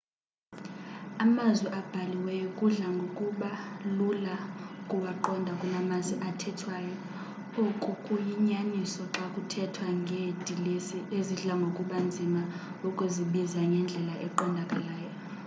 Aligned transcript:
amazwi 1.25 1.67
abhaliweyo 1.79 2.47
kudla 2.57 2.87
ngokuba 2.97 3.49
lula 3.97 4.35
ukuwaqonda 4.81 5.51
kunamazwi 5.59 6.15
athethwayo 6.29 6.95
oku 7.63 7.91
kuyinyaniso 8.05 9.03
xa 9.15 9.25
kuthethwa 9.33 9.87
ngeedilesi 9.99 10.97
ezidla 11.17 11.53
ngokuba 11.61 11.97
nzima 12.07 12.41
ukuzibiza 12.87 13.59
ngendlela 13.69 14.15
eqondakalayo 14.27 15.11